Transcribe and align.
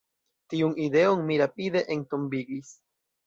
Tiun 0.53 0.71
ideon 0.85 1.21
mi 1.27 1.37
rapide 1.43 1.83
entombigis. 1.97 2.73